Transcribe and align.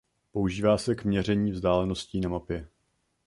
Používá 0.31 0.77
se 0.77 0.95
k 0.95 1.03
měření 1.03 1.51
vzdáleností 1.51 2.21
na 2.21 2.29
mapě. 2.29 2.67